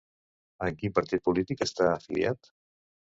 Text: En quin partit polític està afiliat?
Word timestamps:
En 0.67 0.79
quin 0.79 0.95
partit 0.99 1.23
polític 1.27 1.61
està 1.67 1.91
afiliat? 1.99 2.51